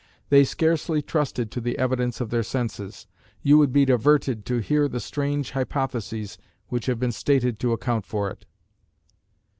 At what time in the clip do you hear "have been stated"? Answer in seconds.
6.87-7.59